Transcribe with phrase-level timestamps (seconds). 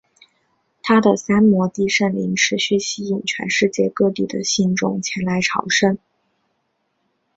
[0.81, 5.95] 他的三摩地圣陵持续吸引全世界各地的信众前来朝圣。